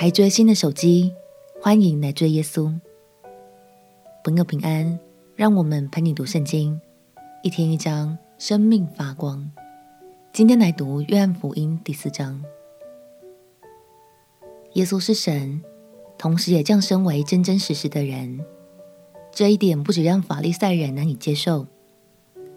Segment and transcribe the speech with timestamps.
[0.00, 1.12] 还追新的手机，
[1.60, 2.74] 欢迎来追耶稣。
[4.24, 4.98] 朋友平安，
[5.36, 6.80] 让我们陪你读圣经，
[7.42, 9.50] 一天一章，生命发光。
[10.32, 12.42] 今天来读约翰福音第四章。
[14.72, 15.60] 耶稣是神，
[16.16, 18.40] 同时也降生为真真实实的人。
[19.30, 21.66] 这一点不只让法利赛人难以接受，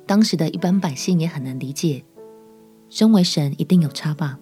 [0.08, 2.06] 当时的一般百姓也很难理解。
[2.90, 4.40] 身为神，一定有差吧？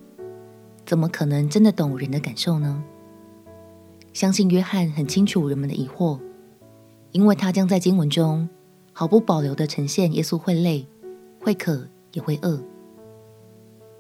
[0.86, 2.84] 怎么可能真的懂人的感受呢？
[4.14, 6.20] 相信约翰很清楚人们的疑惑，
[7.12, 8.48] 因为他将在经文中
[8.92, 10.86] 毫不保留地呈现耶稣会累、
[11.40, 12.60] 会渴，也会饿。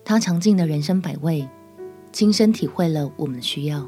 [0.03, 1.47] 他尝尽了人生百味，
[2.11, 3.87] 亲身体会了我们的需要。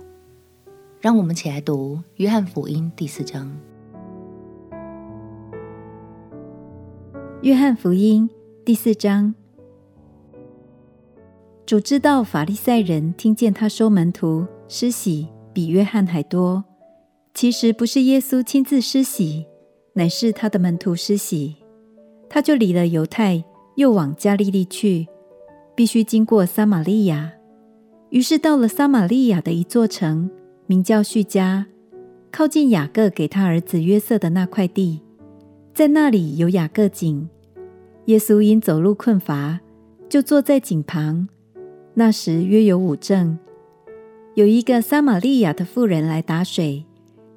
[1.01, 3.53] 让我们起来读约翰福音第四章。
[7.41, 8.29] 约翰福音
[8.63, 9.35] 第四章。
[11.65, 16.63] 主知道法利赛人听见他收门徒施洗比约翰还多，
[17.33, 19.45] 其实不是耶稣亲自施洗，
[19.93, 21.55] 乃是他的门徒施洗。
[22.29, 23.43] 他就离了犹太，
[23.75, 25.07] 又往加利利去，
[25.75, 27.31] 必须经过撒玛利亚。
[28.09, 30.29] 于是到了撒玛利亚的一座城，
[30.65, 31.67] 名叫叙加，
[32.31, 35.01] 靠近雅各给他儿子约瑟的那块地，
[35.73, 37.29] 在那里有雅各井。
[38.05, 39.59] 耶稣因走路困乏，
[40.09, 41.27] 就坐在井旁。
[41.93, 43.37] 那时约有五正，
[44.35, 46.85] 有一个撒玛利亚的妇人来打水。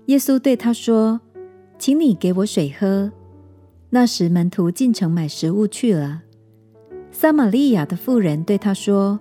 [0.06, 1.20] 耶稣对她说
[1.78, 3.12] ：“请你给我水喝。”
[3.90, 6.22] 那时门徒进城买食物去了。
[7.10, 9.20] 撒玛利亚的妇人对他说：“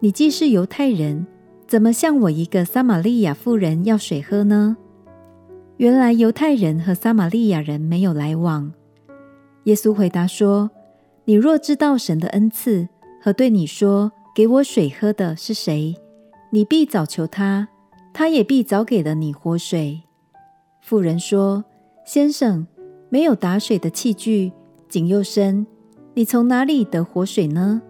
[0.00, 1.26] 你既是犹太人，
[1.66, 4.76] 怎么向我一个撒玛利亚妇人要水喝呢？”
[5.78, 8.72] 原来犹太人和撒玛利亚人没有来往。
[9.64, 10.70] 耶稣回答说
[11.26, 12.88] ：“你若知道神的恩赐
[13.20, 15.94] 和对你说。”给我水喝的是谁？
[16.52, 17.68] 你必早求他，
[18.12, 20.02] 他也必早给了你活水。
[20.80, 21.64] 妇人说
[22.04, 22.66] ：“先生，
[23.08, 24.50] 没有打水的器具，
[24.88, 25.64] 井又深，
[26.14, 27.80] 你从哪里得活水呢？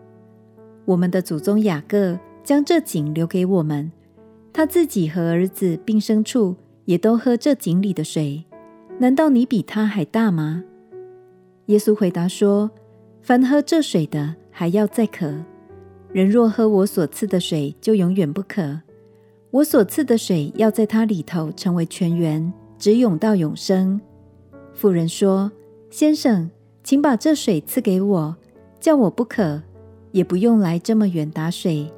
[0.84, 3.90] 我们的祖宗雅各将这井留给我们，
[4.52, 6.54] 他自己和儿子并牲畜
[6.84, 8.44] 也都喝这井里的水。
[8.98, 10.62] 难道你比他还大吗？”
[11.66, 12.70] 耶稣回答说
[13.22, 15.42] ：“凡喝这水的，还要再渴。”
[16.12, 18.80] 人若喝我所赐的水，就永远不渴。
[19.52, 24.00] 我所赐的水要在他里头成为泉源，直涌到永生。
[24.74, 25.50] 妇人说
[25.88, 26.50] ：“先生，
[26.82, 28.36] 请把这水赐给我，
[28.80, 29.62] 叫我不渴，
[30.10, 31.92] 也不用来这么远打水。”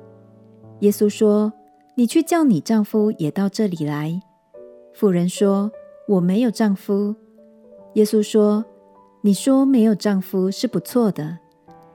[0.81, 1.51] 耶稣说
[1.97, 4.21] ：“你去叫你丈夫也到这里来。”
[4.93, 5.71] 妇人说
[6.07, 7.15] ：“我没有丈夫。”
[7.95, 8.63] 耶稣说
[9.23, 11.39] ：“你说没有丈夫是不错的，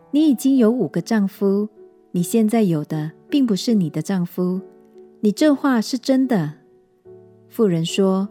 [0.10, 1.70] 你已经有五个丈夫。”
[2.18, 4.60] 你现在有的并不是你的丈夫，
[5.20, 6.52] 你这话是真的。
[7.48, 8.28] 妇人说：“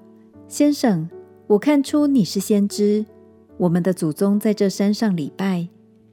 [0.48, 1.08] 先生，
[1.46, 3.06] 我看出你是先知。
[3.56, 5.68] 我们的祖宗在这山上礼拜，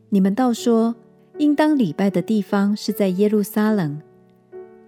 [0.09, 0.93] 你们倒说
[1.39, 3.99] 应当礼拜的地方是在耶路撒冷。”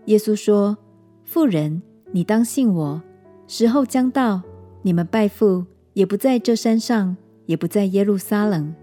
[0.05, 0.77] 耶稣说
[1.25, 1.81] ：“妇人，
[2.11, 3.01] 你当信我，
[3.47, 4.43] 时候将到，
[4.83, 8.75] 你们拜父也不在这山上，也不在耶路撒冷。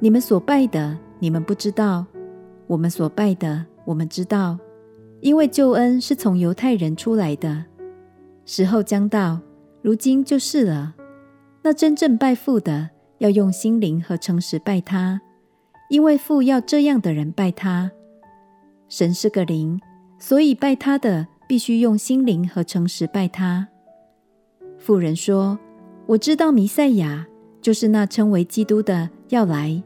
[0.00, 2.04] 你们所拜的，你们不知道。”
[2.68, 4.56] 我们所拜的，我们知道，
[5.20, 7.64] 因为救恩是从犹太人出来的。
[8.44, 9.40] 时候将到，
[9.82, 10.94] 如今就是了。
[11.62, 15.20] 那真正拜父的，要用心灵和诚实拜他，
[15.90, 17.90] 因为父要这样的人拜他。
[18.88, 19.80] 神是个灵，
[20.18, 23.68] 所以拜他的必须用心灵和诚实拜他。
[24.78, 25.58] 妇人说
[26.06, 27.26] ：“我知道弥赛亚，
[27.60, 29.82] 就是那称为基督的，要来。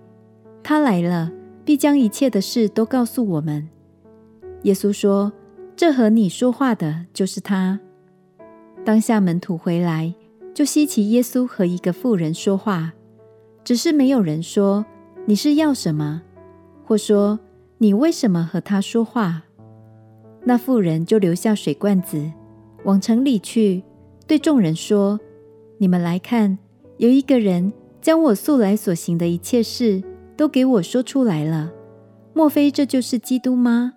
[0.62, 1.32] 他来了。”
[1.64, 3.68] 必将一切的事都告诉我们。
[4.62, 5.32] 耶稣说
[5.76, 7.78] ：“这和你说话的就是他。”
[8.84, 10.14] 当下门徒回来，
[10.52, 12.92] 就稀奇耶稣和一个妇人说话，
[13.64, 14.84] 只是没有人说
[15.26, 16.22] ：“你是要什么？”
[16.84, 17.38] 或说
[17.78, 19.44] ：“你为什么和他说话？”
[20.44, 22.32] 那妇人就留下水罐子，
[22.84, 23.84] 往城里去，
[24.26, 25.20] 对众人说
[25.78, 26.58] ：“你们来看，
[26.96, 30.02] 有一个人将我素来所行的一切事。”
[30.36, 31.72] 都给我说出来了，
[32.34, 33.94] 莫非这就是基督吗？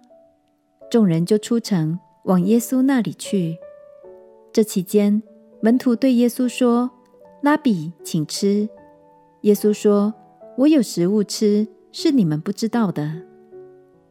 [0.92, 3.58] 众人就出城往耶稣那里去。
[4.54, 5.22] 这期间，
[5.62, 6.92] 门徒对耶稣说
[7.42, 8.70] ：“拉比，请吃。”
[9.42, 10.14] 耶稣说
[10.60, 13.24] ：“我有食物吃，是你们不知道的。”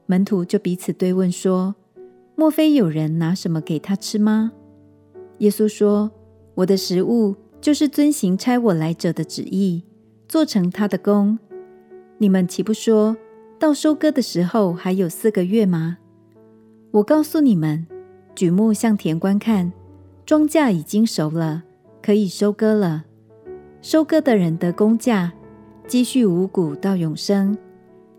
[0.06, 1.74] 门徒就彼此对问说
[2.36, 4.52] ：“莫非有人拿什么给他吃吗？”
[5.38, 6.10] 耶稣说
[6.56, 9.84] ：“我的食物就是遵行差我来者的旨意，
[10.28, 11.38] 做成他的工。”
[12.24, 13.14] 你们岂不说
[13.58, 15.98] 到收割的时候还有四个月吗？
[16.90, 17.86] 我告诉你们，
[18.34, 19.70] 举目向田观看，
[20.24, 21.62] 庄稼已经熟了，
[22.02, 23.04] 可以收割了。
[23.82, 25.34] 收割的人得工价，
[25.86, 27.58] 积蓄五谷到永生，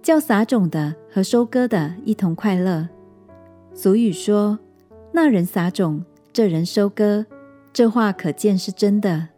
[0.04, 2.88] 叫撒种的和收割的一同快乐。
[3.74, 4.60] 俗语说
[5.12, 7.26] ：“那人撒种，这人收割。”
[7.74, 9.30] 这话可见是真的。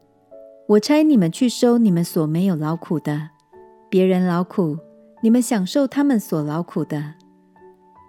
[0.67, 3.29] 我差你们去收你们所没有劳苦的，
[3.89, 4.77] 别人劳苦，
[5.21, 7.13] 你们享受他们所劳苦的。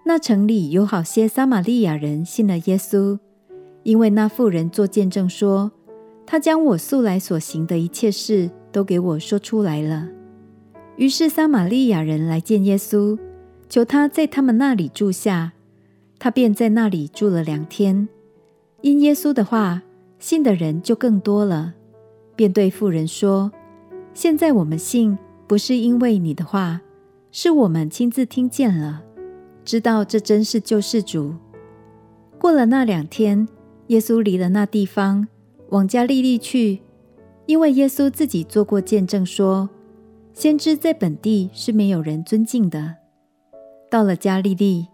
[0.04, 3.18] 那城里有好些撒玛利亚人信了耶稣，
[3.82, 5.70] 因为那妇人作见证说，
[6.26, 10.08] 他将我素来所行的一切事都给我说出来了。
[10.96, 13.18] 于是撒玛利亚人来见耶稣，
[13.68, 15.52] 求他在他们那里住下，
[16.18, 18.08] 他便在那里住了两天。
[18.80, 19.82] 因耶稣的话，
[20.18, 21.74] 信的人就更多了，
[22.34, 23.52] 便对妇人说
[24.14, 25.18] ：“现在我们信，
[25.48, 26.82] 不是因为你的话，
[27.32, 29.02] 是我们亲自听见了，
[29.64, 31.34] 知道这真是救世主。”
[32.38, 33.48] 过了那两天，
[33.86, 35.26] 耶稣离了那地方，
[35.70, 36.80] 往加利利去，
[37.46, 39.70] 因为耶稣自己做过见证说，
[40.34, 42.96] 先知在本地是没有人尊敬的。
[43.90, 44.86] 到了加利利。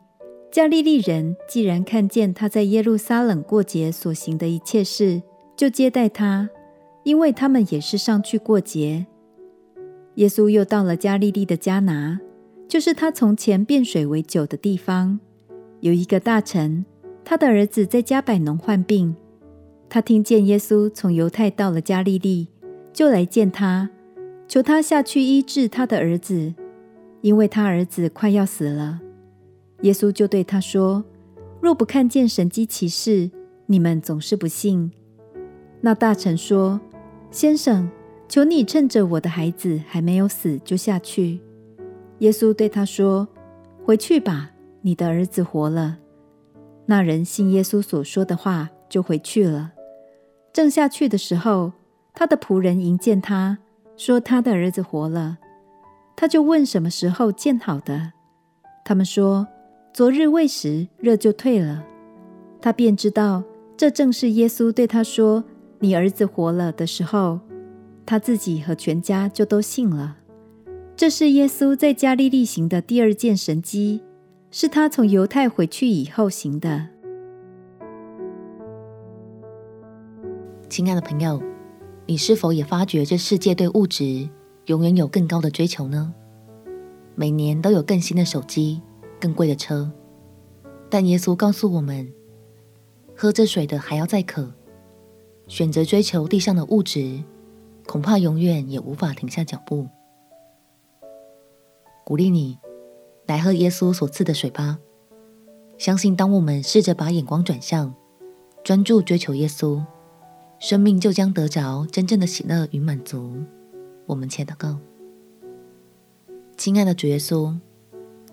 [0.53, 5.21] 加利利人既然看见他在耶路撒冷过节所行的一切事，
[5.57, 6.49] 就接待他，
[7.03, 9.05] 因为他们也是上去过节。
[10.15, 12.21] 耶稣又到了加利利的迦拿，
[12.69, 15.19] 就是他从前变水为酒的地方。
[15.81, 16.85] 有一个大臣，
[17.25, 19.15] 他的儿子在加百农患病，
[19.89, 22.49] 他听见耶稣从犹太到了加利利，
[22.93, 23.91] 就来见他，
[24.47, 26.55] 求他下去医治他的儿子，
[27.21, 29.01] 因为他儿子快要死了。
[29.83, 31.05] 耶稣就对他说
[31.61, 33.31] ：“若不看见神迹奇事，
[33.67, 34.93] 你们总是不信。”
[35.83, 36.81] 那大臣说
[37.31, 37.91] ：“先生，
[38.35, 41.39] 求你趁着我的孩子还没有死，就下去。”
[42.19, 43.29] 耶稣对他说
[43.87, 44.51] ：“回去吧，
[44.81, 45.99] 你的儿子活了。”
[46.87, 49.71] 那人信耶稣所说的话，就回去了。
[50.53, 51.75] 正下去的时候，
[52.13, 53.59] 他的仆人迎见他，
[53.97, 55.39] 说他的儿子活了。
[56.17, 58.15] 他就问什么时候见好的。
[58.85, 59.47] 他们说。
[59.93, 61.85] 昨日未时，热就退了。
[62.61, 63.45] 他便知道
[63.77, 65.45] 这正是耶稣对他说
[65.79, 67.39] ：“你儿子活了”的时候。
[68.07, 70.19] 他自己和全家就都信了。
[70.97, 74.03] 这是耶稣在加利利行的第二件神迹，
[74.51, 76.89] 是他从犹太回去以后行的。
[80.69, 81.43] 亲爱的朋友，
[82.07, 84.29] 你是否也发觉这世界对物质
[84.67, 86.15] 永远有更高的追求呢？
[87.15, 88.81] 每年都有更新的手机。
[89.21, 89.91] 更贵的车，
[90.91, 92.13] 但耶稣告诉我们：
[93.17, 94.53] 喝这水的还要再渴。
[95.47, 97.23] 选择追求地上的物质，
[97.87, 99.89] 恐怕永远也无法停下脚步。
[102.05, 102.59] 鼓励你
[103.27, 104.79] 来喝耶稣所赐的水吧。
[105.79, 107.95] 相信当我们试着把眼光转向，
[108.63, 109.83] 专注追求耶稣，
[110.59, 113.43] 生命就将得着真正的喜乐与满足。
[114.07, 114.79] 我们且祷告：
[116.57, 117.55] 亲爱的主耶稣。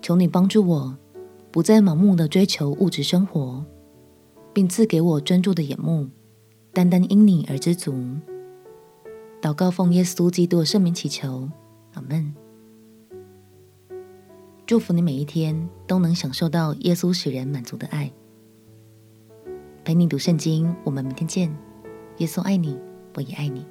[0.00, 0.98] 求你帮助我，
[1.52, 3.64] 不再盲目的追求物质生活，
[4.52, 6.08] 并赐给我专注的眼目，
[6.72, 7.94] 单单因你而知足。
[9.42, 11.50] 祷告奉耶稣基督的圣名祈求，
[11.94, 12.32] 阿门。
[14.64, 18.08] 祝福你每一天都能享受到耶稣使人满足的爱。
[19.84, 21.52] 陪你读圣经，我们明天见。
[22.18, 22.78] 耶稣爱你，
[23.16, 23.66] 我也爱你。